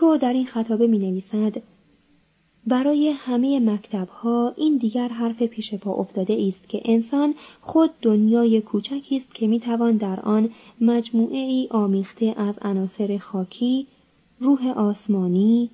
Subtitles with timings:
[0.00, 1.62] پیکو در این خطابه می نویسد
[2.66, 8.60] برای همه مکتب ها این دیگر حرف پیش پا افتاده است که انسان خود دنیای
[8.60, 13.86] کوچکی است که می توان در آن مجموعه ای آمیخته از عناصر خاکی،
[14.38, 15.70] روح آسمانی،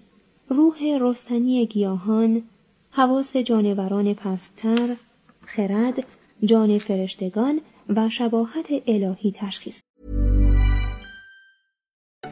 [0.49, 2.43] روح رستنی گیاهان،
[2.91, 4.97] حواس جانوران پستتر،
[5.41, 6.05] خرد،
[6.45, 9.86] جان فرشتگان و شباهت الهی تشخیص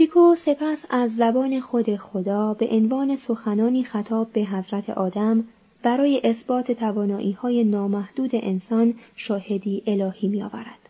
[0.00, 5.44] پیکو سپس از زبان خود خدا به عنوان سخنانی خطاب به حضرت آدم
[5.82, 10.88] برای اثبات توانایی های نامحدود انسان شاهدی الهی می آورد.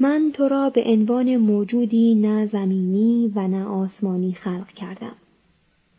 [0.00, 5.16] من تو را به عنوان موجودی نه زمینی و نه آسمانی خلق کردم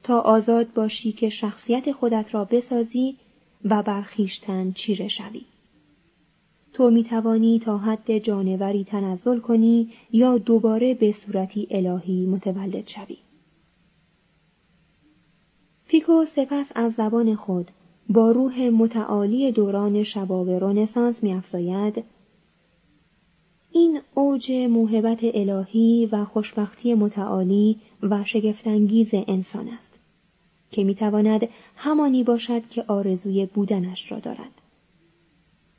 [0.03, 3.17] تا آزاد باشی که شخصیت خودت را بسازی
[3.65, 5.41] و برخیشتن چیره شوی.
[6.73, 13.17] تو می توانی تا حد جانوری تنزل کنی یا دوباره به صورتی الهی متولد شوی.
[15.87, 17.71] پیکو سپس از زبان خود
[18.09, 22.03] با روح متعالی دوران شباب رنسانس می افزاید
[23.71, 29.99] این اوج موهبت الهی و خوشبختی متعالی و شگفتانگیز انسان است
[30.71, 34.62] که می‌تواند همانی باشد که آرزوی بودنش را دارد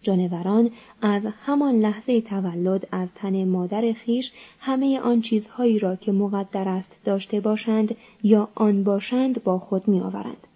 [0.04, 0.70] جانوران
[1.02, 6.96] از همان لحظه تولد از تن مادر خیش همه آن چیزهایی را که مقدر است
[7.04, 10.46] داشته باشند یا آن باشند با خود میآورند.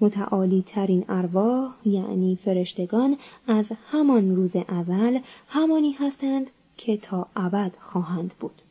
[0.00, 3.16] متعالی ترین ارواح یعنی فرشتگان
[3.46, 5.18] از همان روز ازل
[5.48, 6.46] همانی هستند
[6.76, 8.62] که تا ابد خواهند بود.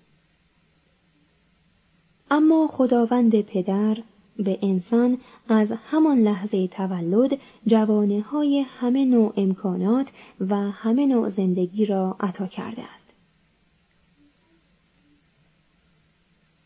[2.32, 3.98] اما خداوند پدر
[4.38, 5.18] به انسان
[5.50, 10.08] از همان لحظه تولد جوانه های همه نوع امکانات
[10.40, 13.06] و همه نوع زندگی را عطا کرده است.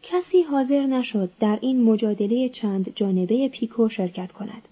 [0.01, 4.67] کسی حاضر نشد در این مجادله چند جانبه پیکو شرکت کند.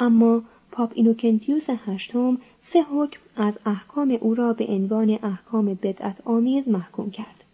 [0.00, 6.68] اما پاپ اینوکنتیوس هشتم سه حکم از احکام او را به عنوان احکام بدعت آمیز
[6.68, 7.44] محکوم کرد.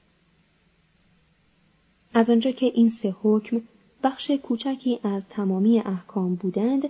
[2.15, 3.61] از آنجا که این سه حکم
[4.03, 6.89] بخش کوچکی از تمامی احکام بودند،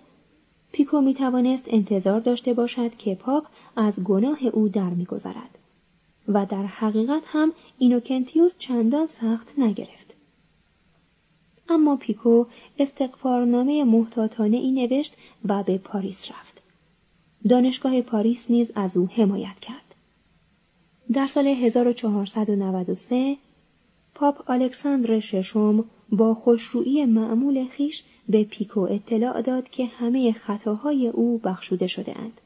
[0.72, 5.58] پیکو می توانست انتظار داشته باشد که پاپ از گناه او در میگذرد
[6.28, 10.14] و در حقیقت هم اینوکنتیوس چندان سخت نگرفت.
[11.68, 12.44] اما پیکو
[12.78, 16.62] استغفارنامه محتاطانه ای نوشت و به پاریس رفت.
[17.48, 19.94] دانشگاه پاریس نیز از او حمایت کرد.
[21.12, 23.36] در سال 1493
[24.18, 31.38] پاپ الکساندر ششم با خوشرویی معمول خویش به پیکو اطلاع داد که همه خطاهای او
[31.38, 32.40] بخشوده شده اند.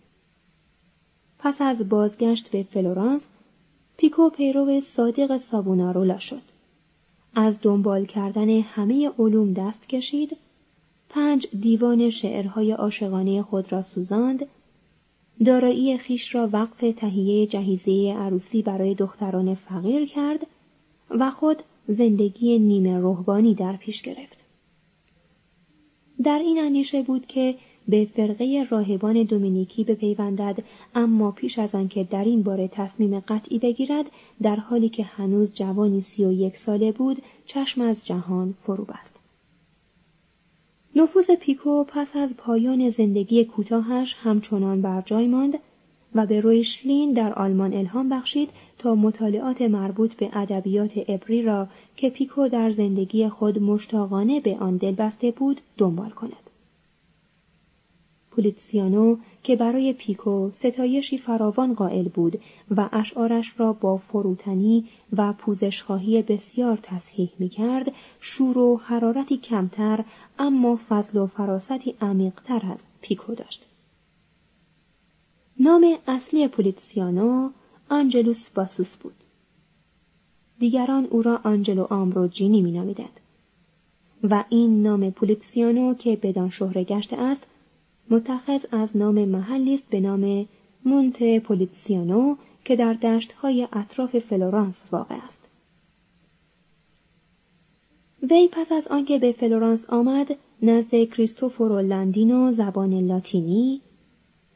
[1.38, 3.26] پس از بازگشت به فلورانس،
[3.96, 6.42] پیکو پیرو صادق سابونارولا شد.
[7.34, 10.36] از دنبال کردن همه علوم دست کشید،
[11.08, 14.46] پنج دیوان شعرهای عاشقانه خود را سوزاند،
[15.44, 20.46] دارایی خیش را وقف تهیه جهیزیه عروسی برای دختران فقیر کرد
[21.10, 24.44] و خود زندگی نیمه روحانی در پیش گرفت.
[26.22, 27.54] در این اندیشه بود که
[27.88, 30.62] به فرقه راهبان دومینیکی بپیوندد
[30.94, 34.04] اما پیش از آنکه در این باره تصمیم قطعی بگیرد
[34.42, 39.16] در حالی که هنوز جوانی سی و یک ساله بود چشم از جهان فرو بست.
[40.96, 45.58] نفوذ پیکو پس از پایان زندگی کوتاهش همچنان بر جای ماند
[46.14, 52.10] و به رویشلین در آلمان الهام بخشید تا مطالعات مربوط به ادبیات عبری را که
[52.10, 56.50] پیکو در زندگی خود مشتاقانه به آن دل بسته بود دنبال کند.
[58.30, 62.40] پولیتسیانو که برای پیکو ستایشی فراوان قائل بود
[62.76, 64.84] و اشعارش را با فروتنی
[65.16, 70.04] و پوزشخواهی بسیار تصحیح می کرد، شور و حرارتی کمتر
[70.38, 73.69] اما فضل و فراستی عمیقتر از پیکو داشت.
[75.62, 77.50] نام اصلی پولیتسیانو
[77.88, 79.14] آنجلوس باسوس بود.
[80.58, 83.20] دیگران او را آنجلو آمبروجینی می نامیدند.
[84.22, 87.46] و این نام پولیتسیانو که بدان شهره گشته است
[88.10, 90.48] متخذ از نام محلی است به نام
[90.84, 95.48] مونت پولیتسیانو که در دشتهای اطراف فلورانس واقع است.
[98.30, 103.80] وی پس از آنکه به فلورانس آمد نزد کریستوفورو لندینو زبان لاتینی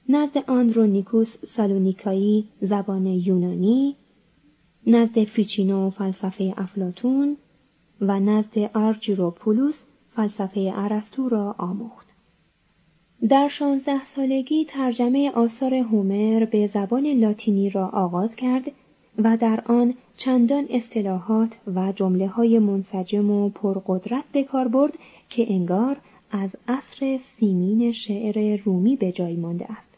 [0.09, 3.97] نزد آندرونیکوس سالونیکایی زبان یونانی
[4.87, 7.37] نزد فیچینو فلسفه افلاتون
[8.01, 9.83] و نزد آرجیروپولوس
[10.17, 12.07] فلسفه ارسطو را آموخت
[13.29, 18.73] در شانزده سالگی ترجمه آثار هومر به زبان لاتینی را آغاز کرد
[19.19, 24.99] و در آن چندان اصطلاحات و جمله های منسجم و پرقدرت به کار برد
[25.29, 25.97] که انگار
[26.31, 29.94] از عصر سیمین شعر رومی به جای مانده است.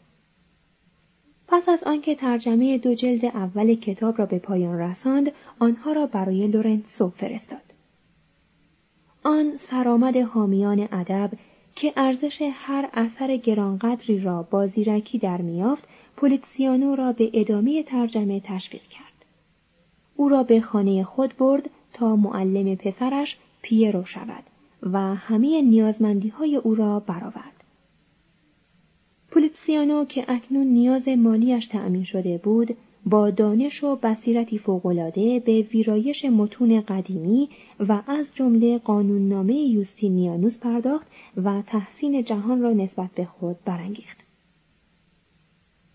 [1.47, 6.47] پس از آنکه ترجمه دو جلد اول کتاب را به پایان رساند، آنها را برای
[6.47, 7.67] لورنسو فرستاد.
[9.23, 11.31] آن سرآمد حامیان ادب
[11.75, 18.39] که ارزش هر اثر گرانقدری را با زیرکی در میافت پولیتسیانو را به ادامه ترجمه
[18.39, 19.25] تشویق کرد
[20.15, 24.43] او را به خانه خود برد تا معلم پسرش پیرو شود
[24.83, 27.56] و همه نیازمندی های او را برآورد
[29.37, 36.25] پولیتسیانو که اکنون نیاز مالیش تأمین شده بود با دانش و بصیرتی فوقالعاده به ویرایش
[36.25, 37.49] متون قدیمی
[37.79, 41.07] و از جمله قانوننامه یوستینیانوس پرداخت
[41.43, 44.17] و تحسین جهان را نسبت به خود برانگیخت.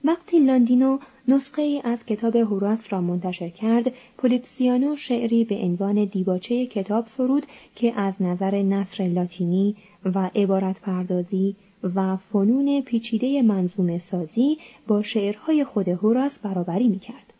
[0.04, 6.66] وقتی لاندینو نسخه ای از کتاب هوراس را منتشر کرد، پولیتسیانو شعری به عنوان دیباچه
[6.66, 9.76] کتاب سرود که از نظر نصر لاتینی
[10.14, 11.56] و عبارت پردازی
[11.94, 17.32] و فنون پیچیده منظومه سازی با شعرهای خود هوراس برابری می کرد.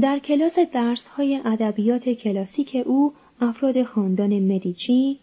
[0.00, 5.18] در کلاس درسهای ادبیات کلاسیک او افراد خاندان مدیچی،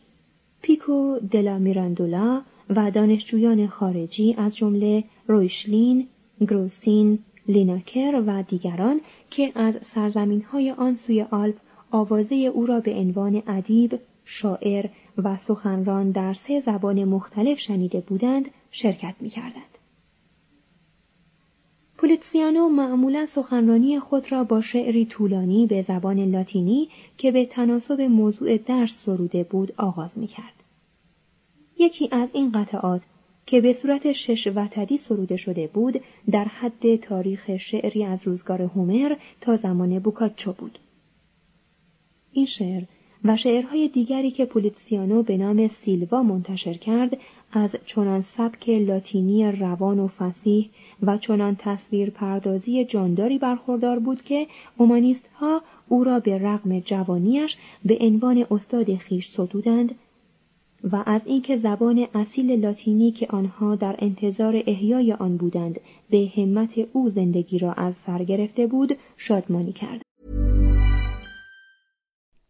[0.62, 6.08] پیکو دلا میراندولا و دانشجویان خارجی از جمله رویشلین،
[6.42, 11.56] گروسین، لیناکر و دیگران که از سرزمین های آن سوی آلپ
[11.92, 14.00] آوازه او را به عنوان ادیب،
[14.30, 14.86] شاعر
[15.18, 19.78] و سخنران در سه زبان مختلف شنیده بودند شرکت می کردند.
[21.98, 28.58] پولیتسیانو معمولا سخنرانی خود را با شعری طولانی به زبان لاتینی که به تناسب موضوع
[28.58, 30.64] درس سروده بود آغاز می کرد.
[31.80, 33.02] یکی از این قطعات
[33.46, 39.16] که به صورت شش وتدی سروده شده بود در حد تاریخ شعری از روزگار هومر
[39.42, 40.80] تا زمان بوکاچو بود.
[42.32, 42.84] این شعر
[43.24, 47.18] و شعرهای دیگری که پولیتسیانو به نام سیلوا منتشر کرد
[47.52, 50.70] از چنان سبک لاتینی روان و فسیح
[51.02, 54.48] و چنان تصویر پردازی جانداری برخوردار بود که
[54.78, 59.96] اومانیست ها او را به رغم جوانیش به عنوان استاد خیش ستودند
[60.84, 66.72] و از اینکه زبان اصیل لاتینی که آنها در انتظار احیای آن بودند به همت
[66.94, 70.07] او زندگی را از سر گرفته بود شادمانی کرد.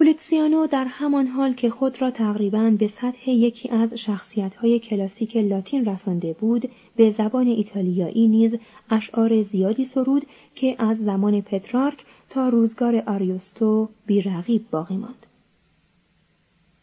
[0.00, 5.84] پولیتسیانو در همان حال که خود را تقریبا به سطح یکی از شخصیت‌های کلاسیک لاتین
[5.84, 8.56] رسانده بود به زبان ایتالیایی نیز
[8.90, 15.26] اشعار زیادی سرود که از زمان پترارک تا روزگار آریوستو بیرقیب باقی ماند.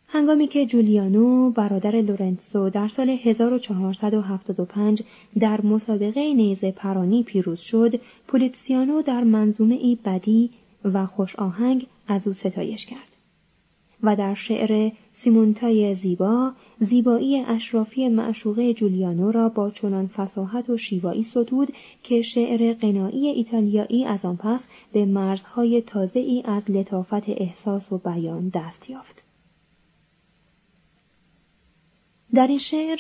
[0.08, 5.04] هنگامی که جولیانو برادر لورنسو در سال 1475
[5.40, 10.50] در مسابقه نیزه پرانی پیروز شد، پولیتسیانو در منظومه ای بدی
[10.84, 13.18] و خوش آهنگ از او ستایش کرد.
[14.04, 21.24] و در شعر سیمونتای زیبا زیبایی اشرافی معشوقه جولیانو را با چنان فساحت و شیوایی
[21.24, 21.74] ستود
[22.04, 27.98] که شعر قنایی ایتالیایی از آن پس به مرزهای تازه ای از لطافت احساس و
[27.98, 29.24] بیان دست یافت.
[32.34, 33.00] در این شعر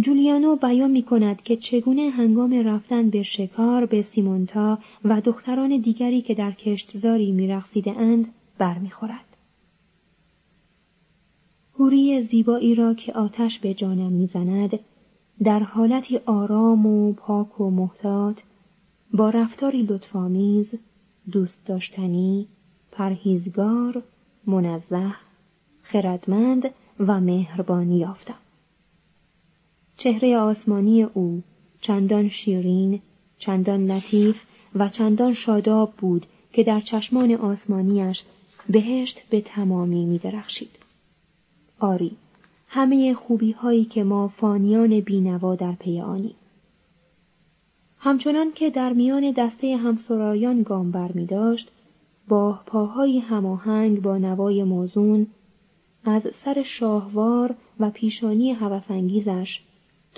[0.00, 6.22] جولیانو بیان می کند که چگونه هنگام رفتن به شکار به سیمونتا و دختران دیگری
[6.22, 7.52] که در کشتزاری می
[7.86, 9.36] اند برمیخورد.
[11.78, 14.78] هوری زیبایی را که آتش به جانم می‌زند
[15.42, 18.40] در حالتی آرام و پاک و محتاط
[19.14, 20.74] با رفتاری لطفآمیز
[21.32, 22.46] دوست داشتنی
[22.92, 24.02] پرهیزگار
[24.46, 25.14] منزه
[25.82, 28.45] خردمند و مهربانی یافتم
[29.96, 31.42] چهره آسمانی او
[31.80, 33.00] چندان شیرین
[33.38, 34.42] چندان لطیف
[34.74, 38.24] و چندان شاداب بود که در چشمان آسمانیش
[38.68, 40.78] بهشت به تمامی می درخشید.
[41.80, 42.16] آری
[42.68, 46.34] همه خوبی هایی که ما فانیان بینوا در پی آنیم
[47.98, 51.70] همچنان که در میان دسته همسرایان گام بر می داشت
[52.28, 55.26] با پاهای هماهنگ با نوای موزون
[56.04, 59.62] از سر شاهوار و پیشانی هوسانگیزش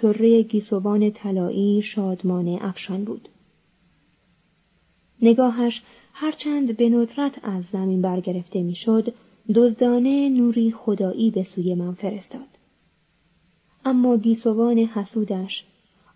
[0.00, 3.28] طره گیسوان طلایی شادمانه افشان بود.
[5.22, 9.14] نگاهش هرچند به ندرت از زمین برگرفته می‌شد
[9.54, 12.48] دزدانه نوری خدایی به سوی من فرستاد.
[13.84, 15.64] اما گیسوان حسودش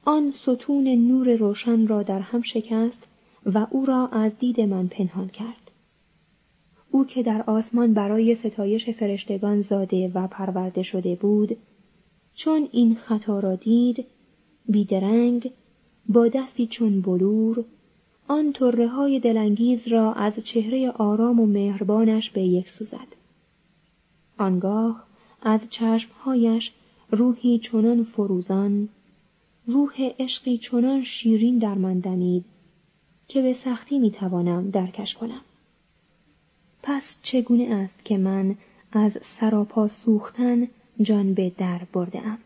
[0.04, 3.06] آن ستون نور روشن را در هم شکست
[3.46, 5.70] و او را از دید من پنهان کرد.
[6.90, 11.56] او که در آسمان برای ستایش فرشتگان زاده و پرورده شده بود
[12.34, 14.04] چون این خطا را دید
[14.68, 15.50] بیدرنگ
[16.08, 17.64] با دستی چون بلور
[18.28, 23.06] آن طره های دلانگیز را از چهره آرام و مهربانش به یک سوزد.
[24.38, 25.04] آنگاه
[25.42, 26.72] از چشمهایش
[27.10, 28.88] روحی چنان فروزان
[29.66, 32.44] روح عشقی چنان شیرین در من دمید
[33.28, 35.40] که به سختی می‌توانم درکش کنم.
[36.82, 38.56] پس چگونه است که من
[38.92, 40.68] از سراپا سوختن
[41.00, 42.38] جان به در برده ام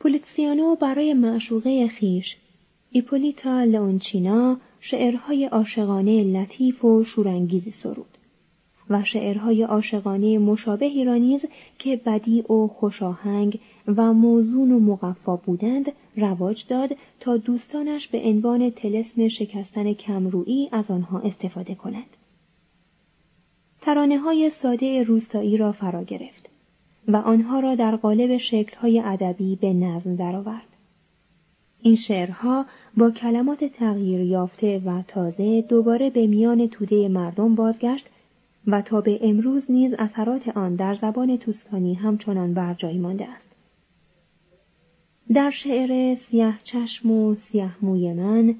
[0.00, 2.36] پولیتسیانو برای معشوقه خیش
[2.90, 8.18] ایپولیتا لئونچینا شعرهای عاشقانه لطیف و شورانگیزی سرود
[8.90, 11.44] و شعرهای عاشقانه مشابهی را نیز
[11.78, 13.60] که بدیع و خوشاهنگ
[13.96, 20.84] و موزون و مقفا بودند رواج داد تا دوستانش به عنوان تلسم شکستن کمرویی از
[20.90, 22.16] آنها استفاده کنند.
[23.84, 26.50] ترانه های ساده روستایی را فرا گرفت
[27.08, 30.66] و آنها را در قالب شکلهای ادبی به نظم درآورد.
[31.82, 38.06] این شعرها با کلمات تغییر یافته و تازه دوباره به میان توده مردم بازگشت
[38.66, 43.48] و تا به امروز نیز اثرات آن در زبان توسکانی همچنان بر جای مانده است.
[45.34, 48.54] در شعر سیاه چشم و سیاه موی من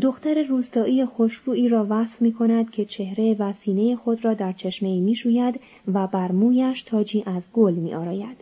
[0.00, 5.00] دختر روستایی خوشرویی را وصف می کند که چهره و سینه خود را در چشمه
[5.00, 5.60] می شوید
[5.92, 8.36] و بر مویش تاجی از گل می آراید.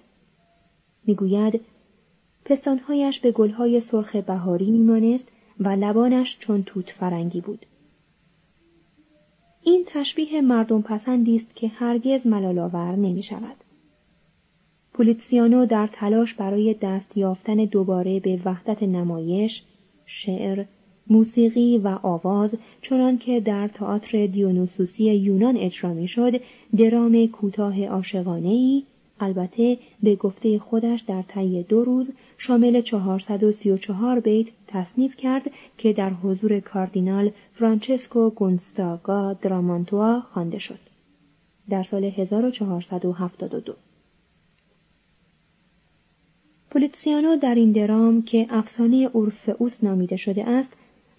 [1.07, 1.61] می گوید
[2.45, 5.29] پستانهایش به گلهای سرخ بهاری می مانست
[5.61, 7.67] و لبانش چون توت فرنگی بود.
[9.63, 13.57] این تشبیه مردم پسندی است که هرگز ملالآور نمی شود.
[14.93, 19.63] پولیتسیانو در تلاش برای دست یافتن دوباره به وحدت نمایش،
[20.07, 20.65] شعر،
[21.07, 26.41] موسیقی و آواز چنان که در تئاتر دیونوسوسی یونان اجرا می‌شد
[26.77, 28.83] درام کوتاه عاشقانه
[29.21, 36.11] البته به گفته خودش در طی دو روز شامل 434 بیت تصنیف کرد که در
[36.11, 40.79] حضور کاردینال فرانچسکو گونستاگا درامانتوا خوانده شد.
[41.71, 43.75] در سال 1472
[46.71, 50.73] پولیتسیانو در این درام که افسانه اورفئوس نامیده شده است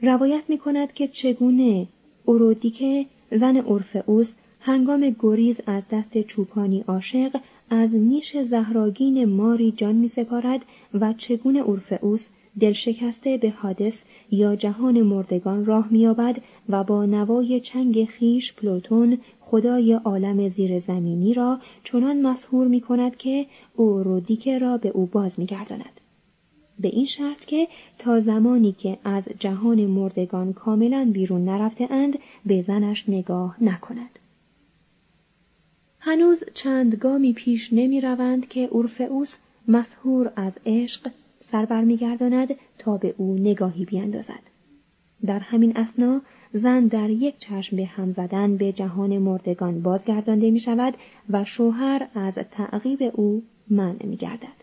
[0.03, 1.87] روایت می کند که چگونه
[2.25, 10.07] اورودیکه زن اورفئوس هنگام گریز از دست چوپانی عاشق از نیش زهراگین ماری جان می
[10.07, 12.27] سپارد و چگونه اورفئوس
[12.59, 19.93] دلشکسته به حادث یا جهان مردگان راه مییابد و با نوای چنگ خیش پلوتون خدای
[19.93, 23.45] عالم زیر زمینی را چنان مسهور می کند که
[23.75, 25.99] اورودیکه را به او باز می گرداند.
[26.79, 27.67] به این شرط که
[27.99, 34.19] تا زمانی که از جهان مردگان کاملا بیرون نرفته اند به زنش نگاه نکند.
[35.99, 39.35] هنوز چند گامی پیش نمی روند که اورفئوس
[39.67, 44.43] مسهور از عشق سر برمیگرداند تا به او نگاهی بیاندازد.
[45.25, 46.21] در همین اسنا
[46.53, 50.93] زن در یک چشم به هم زدن به جهان مردگان بازگردانده می شود
[51.29, 54.62] و شوهر از تعقیب او منع می گردد.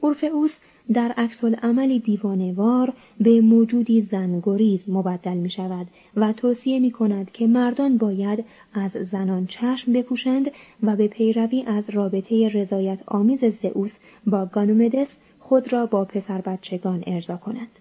[0.00, 0.56] اورفئوس
[0.92, 7.46] در عکس عملی دیوانوار به موجودی زنگریز مبدل می شود و توصیه می کند که
[7.46, 10.50] مردان باید از زنان چشم بپوشند
[10.82, 17.04] و به پیروی از رابطه رضایت آمیز زئوس با گانومدس خود را با پسر بچگان
[17.06, 17.78] ارضا کنند.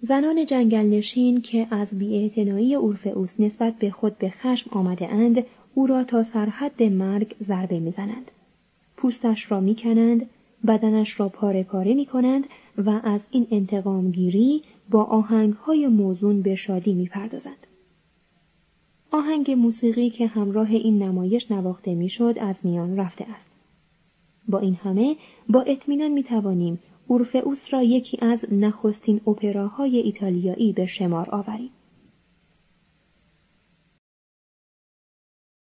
[0.00, 5.86] زنان جنگل نشین که از بیاعتنایی اورفئوس نسبت به خود به خشم آمده اند او
[5.86, 8.30] را تا سرحد مرگ ضربه می‌زنند.
[8.98, 10.26] پوستش را می‌کنند
[10.66, 12.46] بدنش را پاره پاره می کنند
[12.78, 17.66] و از این انتقام گیری با آهنگ های موزون به شادی می پردازند.
[19.10, 23.50] آهنگ موسیقی که همراه این نمایش نواخته می‌شد از میان رفته است.
[24.48, 25.16] با این همه
[25.48, 31.70] با اطمینان می توانیم اورفئوس را یکی از نخستین اپراهای ایتالیایی به شمار آوریم.